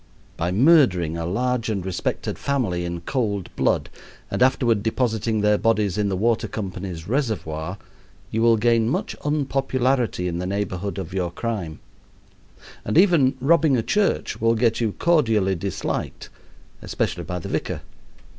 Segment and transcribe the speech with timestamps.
[0.35, 3.87] By murdering a large and respected family in cold blood
[4.31, 7.77] and afterward depositing their bodies in the water companies' reservoir,
[8.31, 11.81] you will gain much unpopularity in the neighborhood of your crime,
[12.83, 16.29] and even robbing a church will get you cordially disliked,
[16.81, 17.81] especially by the vicar.